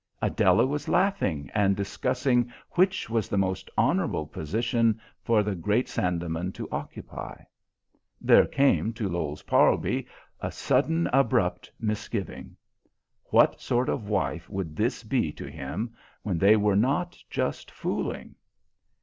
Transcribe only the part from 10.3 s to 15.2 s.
a sudden abrupt misgiving. What sort of wife would this